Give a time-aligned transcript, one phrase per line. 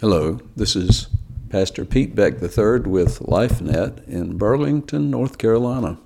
[0.00, 1.08] Hello, this is
[1.48, 5.98] Pastor Pete Beck III with LifeNet in Burlington, North Carolina.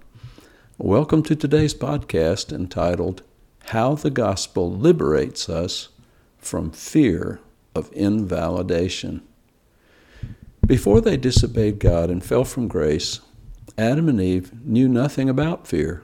[0.78, 3.20] Welcome to today's podcast entitled
[3.66, 5.90] How the Gospel Liberates Us
[6.38, 7.40] from Fear
[7.74, 9.20] of Invalidation.
[10.66, 13.20] Before they disobeyed God and fell from grace,
[13.76, 16.02] Adam and Eve knew nothing about fear.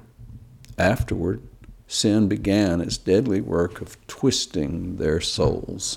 [0.76, 1.40] Afterward,
[1.86, 5.96] sin began its deadly work of twisting their souls.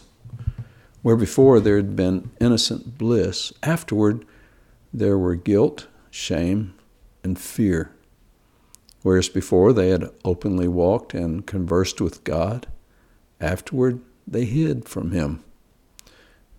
[1.02, 4.26] Where before there had been innocent bliss, afterward
[4.94, 6.76] there were guilt, shame,
[7.24, 7.92] and fear.
[9.02, 12.68] Whereas before they had openly walked and conversed with God,
[13.40, 15.44] afterward they hid from Him.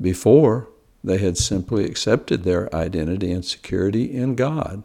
[0.00, 0.68] Before,
[1.04, 4.84] they had simply accepted their identity and security in God.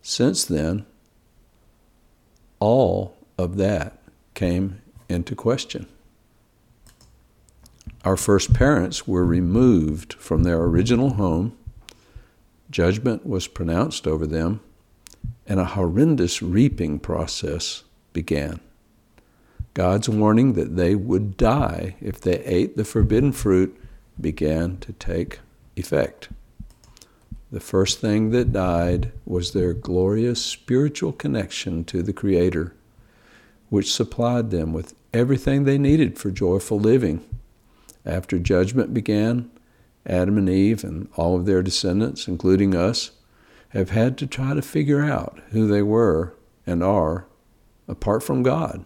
[0.00, 0.86] Since then,
[2.58, 3.98] all of that
[4.34, 5.86] came into question.
[8.08, 11.54] Our first parents were removed from their original home,
[12.70, 14.60] judgment was pronounced over them,
[15.46, 17.84] and a horrendous reaping process
[18.14, 18.60] began.
[19.74, 23.78] God's warning that they would die if they ate the forbidden fruit
[24.18, 25.40] began to take
[25.76, 26.30] effect.
[27.52, 32.72] The first thing that died was their glorious spiritual connection to the Creator,
[33.68, 37.22] which supplied them with everything they needed for joyful living
[38.04, 39.50] after judgment began,
[40.06, 43.10] Adam and Eve and all of their descendants, including us,
[43.70, 46.34] have had to try to figure out who they were
[46.66, 47.26] and are
[47.86, 48.84] apart from God.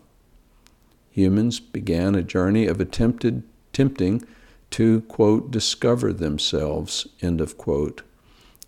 [1.11, 4.25] Humans began a journey of attempted tempting
[4.71, 8.03] to, quote, discover themselves, end of quote,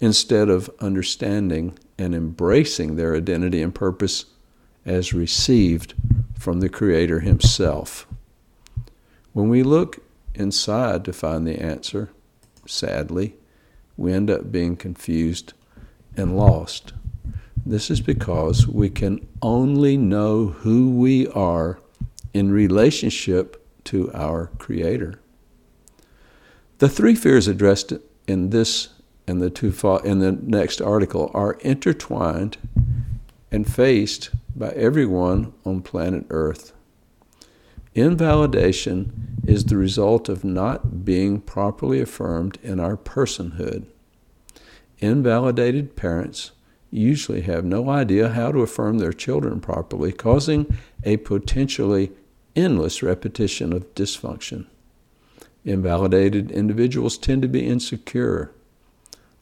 [0.01, 4.27] instead of understanding and embracing their identity and purpose
[4.85, 5.95] as received
[6.39, 8.07] from the Creator Himself.
[9.33, 10.04] When we look
[10.35, 12.11] inside to find the answer,
[12.67, 13.37] sadly,
[13.97, 15.53] we end up being confused
[16.17, 16.93] and lost.
[17.67, 21.79] This is because we can only know who we are
[22.33, 25.21] in relationship to our Creator.
[26.79, 27.93] The three fears addressed
[28.27, 28.89] in this
[29.27, 29.73] and the two
[30.05, 32.59] in the next article are intertwined
[33.51, 36.73] and faced by everyone on planet Earth.
[37.95, 43.87] Invalidation is the result of not being properly affirmed in our personhood.
[44.99, 46.51] Invalidated parents
[46.91, 50.67] usually have no idea how to affirm their children properly, causing
[51.05, 52.11] a potentially
[52.57, 54.67] endless repetition of dysfunction.
[55.65, 58.51] Invalidated individuals tend to be insecure.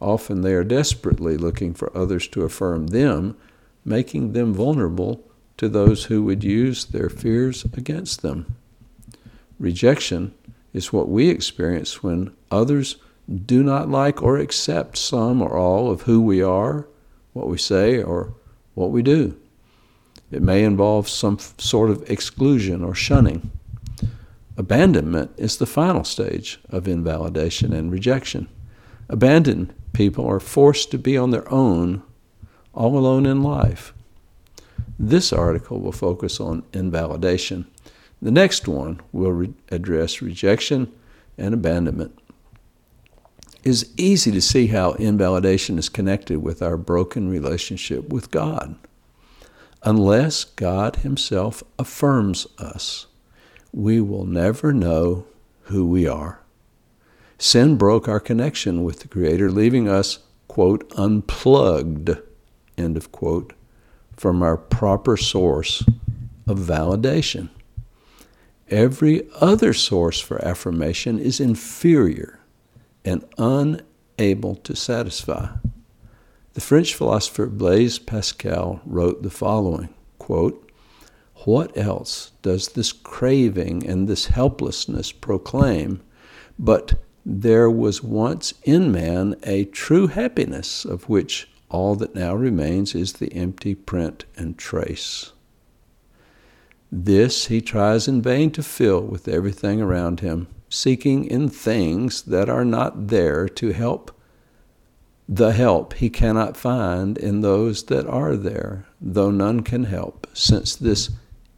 [0.00, 3.36] Often they are desperately looking for others to affirm them,
[3.84, 5.24] making them vulnerable
[5.62, 8.56] to those who would use their fears against them.
[9.60, 10.34] Rejection
[10.72, 12.96] is what we experience when others
[13.46, 16.88] do not like or accept some or all of who we are,
[17.32, 18.34] what we say, or
[18.74, 19.38] what we do.
[20.32, 23.52] It may involve some sort of exclusion or shunning.
[24.56, 28.48] Abandonment is the final stage of invalidation and rejection.
[29.08, 32.02] Abandoned people are forced to be on their own,
[32.74, 33.94] all alone in life.
[35.02, 37.66] This article will focus on invalidation
[38.22, 40.92] the next one will re- address rejection
[41.36, 42.16] and abandonment.
[43.64, 48.76] It is easy to see how invalidation is connected with our broken relationship with God.
[49.82, 53.08] Unless God Himself affirms us,
[53.72, 55.26] we will never know
[55.62, 56.40] who we are.
[57.38, 62.10] Sin broke our connection with the Creator, leaving us, quote, unplugged,
[62.78, 63.52] end of quote,
[64.16, 65.82] from our proper source
[66.46, 67.48] of validation.
[68.68, 72.38] Every other source for affirmation is inferior
[73.04, 75.48] and unable to satisfy.
[76.54, 80.70] The French philosopher Blaise Pascal wrote the following quote,
[81.44, 86.02] What else does this craving and this helplessness proclaim
[86.58, 86.94] but
[87.24, 93.14] there was once in man a true happiness of which all that now remains is
[93.14, 95.32] the empty print and trace?
[96.92, 102.48] This he tries in vain to fill with everything around him, seeking in things that
[102.48, 104.16] are not there to help
[105.28, 110.76] the help he cannot find in those that are there, though none can help, since
[110.76, 111.10] this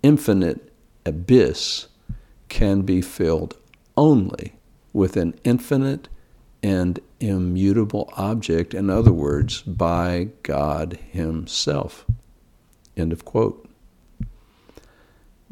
[0.03, 0.73] infinite
[1.05, 1.89] abyss
[2.49, 3.57] can be filled
[3.97, 4.53] only
[4.93, 6.09] with an infinite
[6.65, 12.07] and immutable object, in other words, by God Himself.
[12.97, 13.69] End of quote.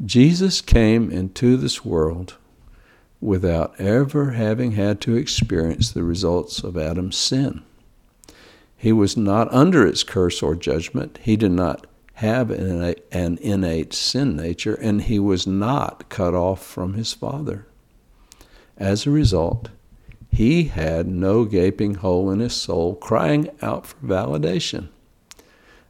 [0.03, 2.37] Jesus came into this world
[3.21, 7.61] without ever having had to experience the results of Adam's sin.
[8.75, 11.19] He was not under its curse or judgment.
[11.21, 11.85] He did not
[12.15, 17.67] have an innate sin nature, and he was not cut off from his Father.
[18.77, 19.69] As a result,
[20.33, 24.89] he had no gaping hole in his soul crying out for validation.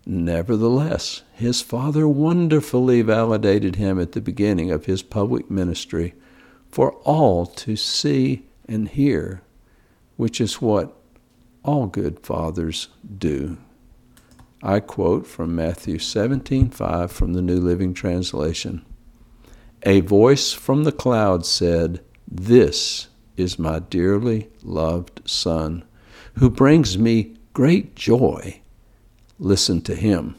[0.05, 6.13] Nevertheless, his Father wonderfully validated him at the beginning of his public ministry
[6.69, 9.41] for all to see and hear,
[10.17, 10.93] which is what
[11.63, 13.57] all good fathers do.
[14.61, 18.83] I quote from Matthew 17:5 from the New Living Translation.
[19.83, 23.07] A voice from the cloud said, "This
[23.37, 25.83] is my dearly loved son,
[26.35, 28.61] who brings me great joy."
[29.39, 30.35] listen to Him.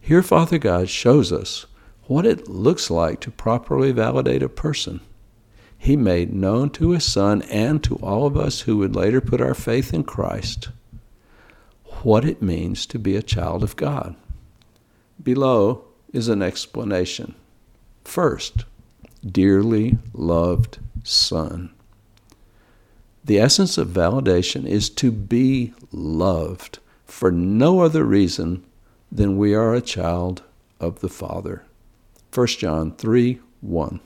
[0.00, 1.66] Here, Father God shows us
[2.06, 5.00] what it looks like to properly validate a person.
[5.78, 9.40] He made known to His Son and to all of us who would later put
[9.40, 10.68] our faith in Christ
[12.02, 14.14] what it means to be a child of God.
[15.22, 17.34] Below is an explanation.
[18.04, 18.64] First,
[19.26, 21.70] dearly loved Son.
[23.24, 28.64] The essence of validation is to be loved for no other reason
[29.12, 30.42] than we are a child
[30.80, 31.62] of the Father.
[32.34, 34.00] 1 John 3 1.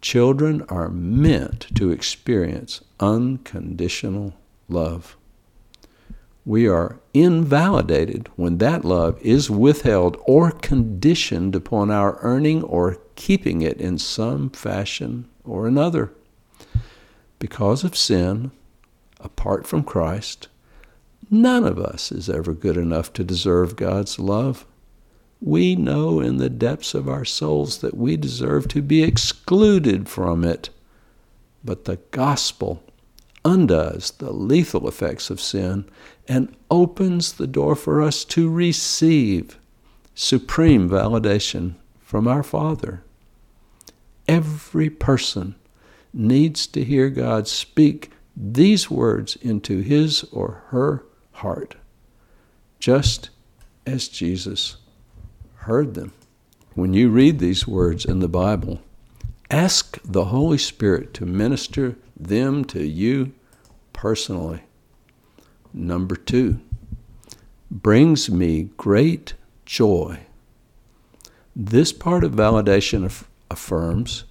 [0.00, 4.34] Children are meant to experience unconditional
[4.68, 5.16] love.
[6.46, 13.60] We are invalidated when that love is withheld or conditioned upon our earning or keeping
[13.60, 16.12] it in some fashion or another.
[17.38, 18.52] Because of sin,
[19.20, 20.48] apart from Christ,
[21.30, 24.66] None of us is ever good enough to deserve God's love.
[25.40, 30.42] We know in the depths of our souls that we deserve to be excluded from
[30.42, 30.70] it.
[31.64, 32.82] But the gospel
[33.44, 35.88] undoes the lethal effects of sin
[36.26, 39.56] and opens the door for us to receive
[40.14, 43.04] supreme validation from our Father.
[44.30, 45.56] Every person
[46.12, 51.74] needs to hear God speak these words into his or her heart,
[52.78, 53.30] just
[53.84, 54.76] as Jesus
[55.66, 56.12] heard them.
[56.74, 58.80] When you read these words in the Bible,
[59.50, 63.32] ask the Holy Spirit to minister them to you
[63.92, 64.62] personally.
[65.74, 66.60] Number two,
[67.68, 69.34] brings me great
[69.66, 70.20] joy.
[71.56, 73.04] This part of validation
[73.50, 74.24] affirms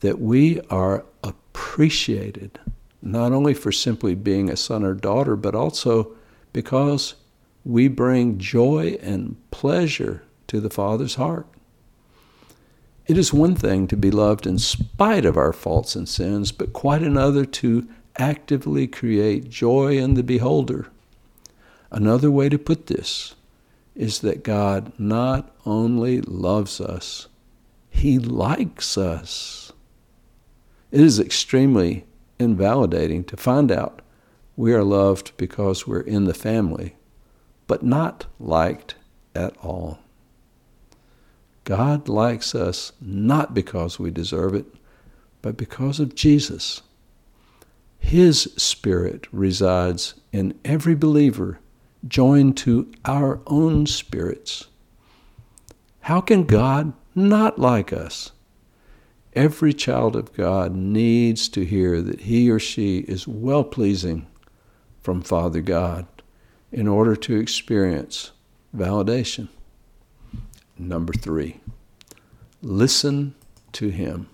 [0.00, 2.58] that we are appreciated,
[3.02, 6.12] not only for simply being a son or daughter, but also
[6.52, 7.14] because
[7.64, 11.46] we bring joy and pleasure to the Father's heart.
[13.06, 16.72] It is one thing to be loved in spite of our faults and sins, but
[16.72, 20.86] quite another to actively create joy in the beholder.
[21.90, 23.34] Another way to put this
[23.94, 27.26] is that God not only loves us,
[28.00, 29.72] He likes us.
[30.90, 32.06] It is extremely
[32.38, 34.00] invalidating to find out
[34.56, 36.96] we are loved because we're in the family,
[37.66, 38.94] but not liked
[39.34, 39.98] at all.
[41.64, 44.64] God likes us not because we deserve it,
[45.42, 46.80] but because of Jesus.
[47.98, 51.60] His Spirit resides in every believer,
[52.08, 54.68] joined to our own spirits.
[56.00, 58.32] How can God not like us?
[59.34, 64.26] Every child of God needs to hear that he or she is well pleasing
[65.02, 66.06] from Father God
[66.72, 68.32] in order to experience
[68.76, 69.48] validation.
[70.78, 71.60] Number three,
[72.62, 73.34] listen
[73.72, 74.28] to Him.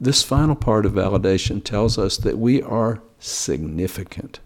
[0.00, 4.40] This final part of validation tells us that we are significant.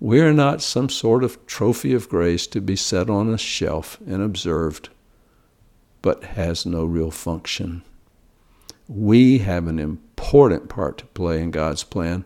[0.00, 3.98] We are not some sort of trophy of grace to be set on a shelf
[4.06, 4.88] and observed,
[6.02, 7.82] but has no real function.
[8.88, 12.24] We have an important part to play in God's plan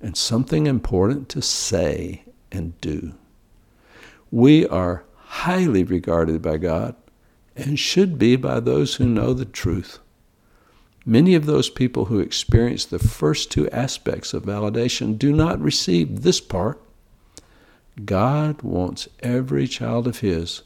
[0.00, 3.14] and something important to say and do.
[4.30, 6.94] We are highly regarded by God
[7.56, 9.98] and should be by those who know the truth.
[11.06, 16.22] Many of those people who experience the first two aspects of validation do not receive
[16.22, 16.80] this part.
[18.04, 20.62] God wants every child of His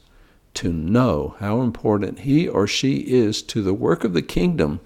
[0.55, 4.79] to know how important he or she is to the work of the kingdom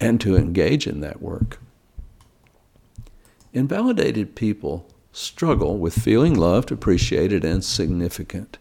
[0.00, 1.58] and to engage in that work.
[3.52, 8.58] Invalidated people struggle with feeling loved, appreciated, and significant.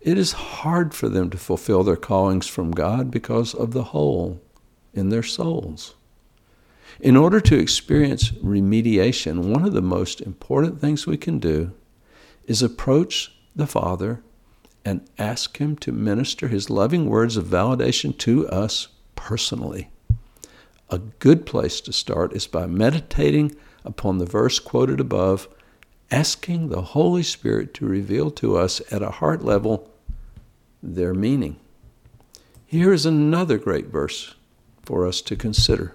[0.00, 4.40] It is hard for them to fulfill their callings from God because of the hole
[4.92, 5.94] in their souls.
[7.00, 11.72] In order to experience remediation, one of the most important things we can do
[12.46, 14.22] is approach the Father
[14.84, 19.88] and ask Him to minister His loving words of validation to us personally.
[20.90, 25.48] A good place to start is by meditating upon the verse quoted above,
[26.10, 29.90] asking the Holy Spirit to reveal to us at a heart level
[30.82, 31.56] their meaning.
[32.66, 34.34] Here is another great verse
[34.82, 35.94] for us to consider.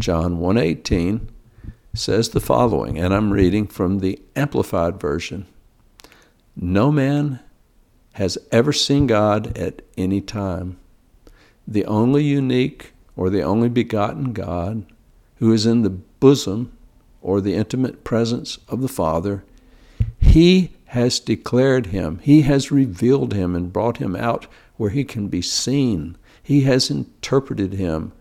[0.00, 1.28] John 1:18
[1.94, 5.46] says the following, and I'm reading from the amplified version.
[6.56, 7.40] No man
[8.12, 10.78] has ever seen God at any time.
[11.66, 14.84] The only unique or the only begotten God
[15.36, 16.72] who is in the bosom
[17.20, 19.44] or the intimate presence of the Father,
[20.20, 25.28] he has declared him, he has revealed him and brought him out where he can
[25.28, 26.16] be seen.
[26.42, 28.12] He has interpreted him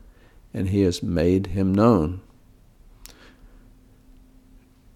[0.54, 2.22] and he has made him known.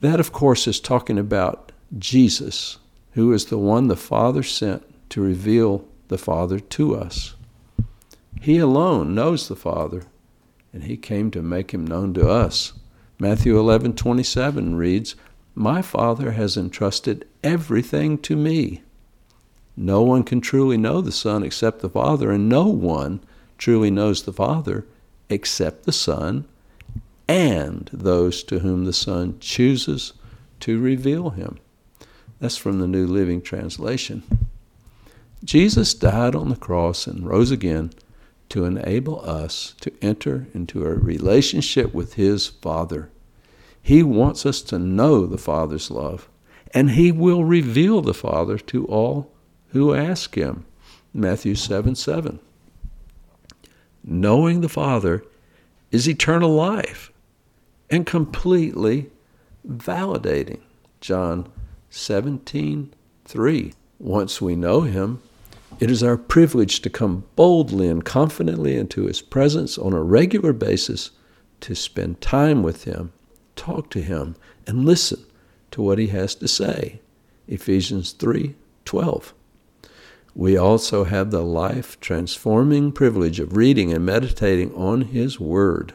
[0.02, 2.78] That, of course, is talking about Jesus,
[3.16, 7.36] who is the one the Father sent to reveal the Father to us.
[8.42, 10.04] He alone knows the Father,
[10.74, 12.74] and he came to make him known to us.
[13.18, 15.16] Matthew 11:27 reads,
[15.56, 18.82] "My Father has entrusted everything to me."
[19.78, 23.22] No one can truly know the Son except the Father, and no one
[23.58, 24.86] truly knows the Father
[25.30, 26.44] except the Son
[27.30, 30.12] and those to whom the Son chooses
[30.60, 31.58] to reveal him.
[32.40, 34.24] That's from the New Living Translation.
[35.44, 37.92] Jesus died on the cross and rose again
[38.50, 43.10] to enable us to enter into a relationship with his Father.
[43.82, 46.28] He wants us to know the Father's love,
[46.74, 49.32] and he will reveal the Father to all
[49.70, 50.66] who ask him.
[51.14, 52.40] Matthew 7 7
[54.06, 55.24] knowing the Father
[55.92, 57.12] is eternal life
[57.90, 59.10] and completely
[59.68, 60.60] validating.
[61.02, 61.52] John
[61.96, 63.74] 17, 3.
[64.00, 65.22] Once we know Him,
[65.80, 70.52] it is our privilege to come boldly and confidently into His presence on a regular
[70.52, 71.12] basis
[71.62, 73.14] to spend time with Him,
[73.56, 74.36] talk to Him,
[74.68, 75.26] and listen
[75.72, 77.00] to what He has to say.
[77.48, 79.34] Ephesians 3 12
[80.38, 85.94] we also have the life transforming privilege of reading and meditating on His Word.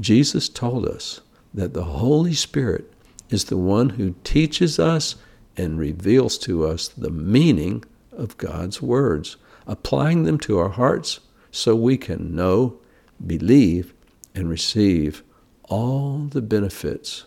[0.00, 1.20] Jesus told us
[1.52, 2.90] that the Holy Spirit
[3.30, 5.16] is the one who teaches us
[5.56, 11.74] and reveals to us the meaning of God's words, applying them to our hearts so
[11.74, 12.78] we can know,
[13.24, 13.94] believe,
[14.34, 15.22] and receive
[15.64, 17.24] all the benefits.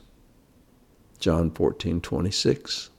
[1.20, 2.90] John 14, 26.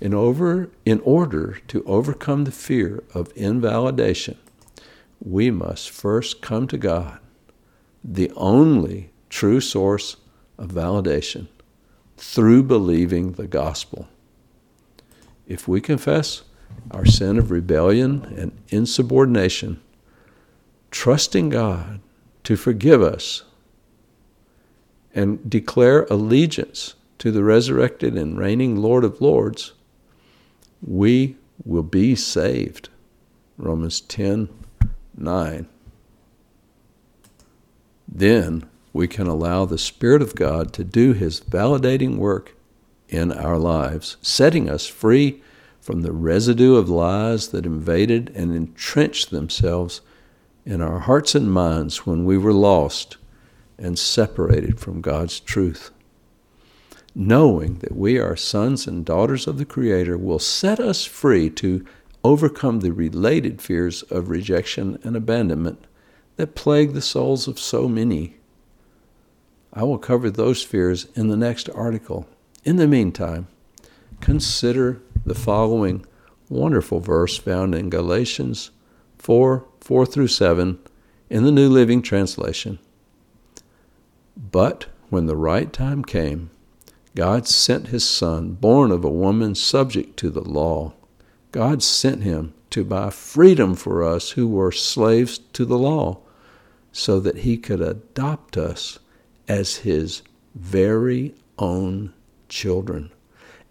[0.00, 4.38] In, over, in order to overcome the fear of invalidation,
[5.22, 7.18] we must first come to God,
[8.02, 10.16] the only true source
[10.56, 11.48] of validation,
[12.20, 14.06] through believing the gospel.
[15.46, 16.42] If we confess
[16.90, 19.80] our sin of rebellion and insubordination,
[20.90, 22.00] trusting God
[22.44, 23.44] to forgive us,
[25.14, 29.72] and declare allegiance to the resurrected and reigning Lord of Lords,
[30.86, 32.90] we will be saved.
[33.56, 34.48] Romans 10
[35.16, 35.68] 9.
[38.06, 42.56] Then we can allow the Spirit of God to do His validating work
[43.08, 45.42] in our lives, setting us free
[45.80, 50.00] from the residue of lies that invaded and entrenched themselves
[50.64, 53.16] in our hearts and minds when we were lost
[53.78, 55.90] and separated from God's truth
[57.14, 61.84] knowing that we are sons and daughters of the Creator, will set us free to
[62.22, 65.84] overcome the related fears of rejection and abandonment
[66.36, 68.36] that plague the souls of so many.
[69.72, 72.28] I will cover those fears in the next article.
[72.64, 73.46] In the meantime,
[74.20, 76.04] consider the following
[76.48, 78.70] wonderful verse found in Galatians
[79.18, 80.78] 4 4 through 7
[81.30, 82.78] in the New Living Translation.
[84.36, 86.50] But when the right time came,
[87.14, 90.94] God sent his son, born of a woman subject to the law.
[91.52, 96.18] God sent him to buy freedom for us who were slaves to the law,
[96.92, 98.98] so that he could adopt us
[99.50, 100.22] as his
[100.54, 102.14] very own
[102.48, 103.10] children.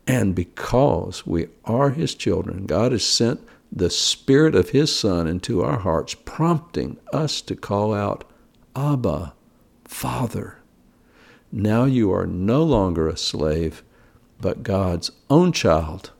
[0.05, 3.39] And because we are his children, God has sent
[3.71, 8.29] the Spirit of his Son into our hearts, prompting us to call out,
[8.75, 9.33] Abba,
[9.86, 10.57] Father.
[11.50, 13.81] Now you are no longer a slave,
[14.41, 16.12] but God's own child.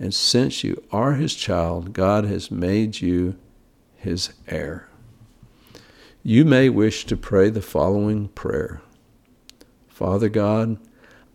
[0.00, 3.36] And since you are his child, God has made you
[3.94, 4.88] his heir.
[6.24, 8.80] you may wish to pray the following prayer
[9.96, 10.76] Father God,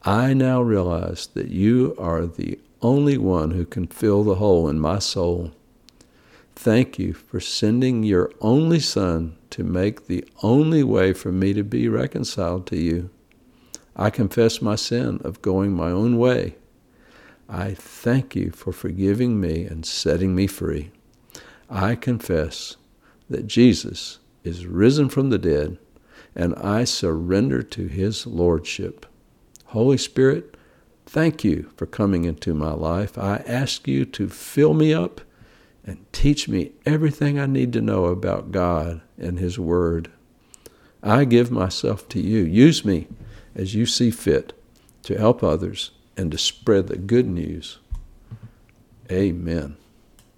[0.03, 4.79] I now realize that you are the only one who can fill the hole in
[4.79, 5.49] my soul.
[6.55, 11.63] Thank you for sending your only Son to make the only way for me to
[11.63, 13.09] be reconciled to you.
[13.95, 16.53] I confess my sin of going my own way.
[17.49, 20.91] I thank you for forgiving me and setting me free.
[21.67, 22.77] I confess
[23.27, 25.79] that Jesus is risen from the dead,
[26.35, 29.05] and I surrender to his lordship.
[29.67, 30.55] Holy Spirit,
[31.05, 33.17] thank you for coming into my life.
[33.17, 35.21] I ask you to fill me up
[35.85, 40.11] and teach me everything I need to know about God and his word.
[41.03, 42.43] I give myself to you.
[42.43, 43.07] Use me
[43.55, 44.53] as you see fit
[45.03, 47.79] to help others and to spread the good news.
[49.11, 49.77] Amen.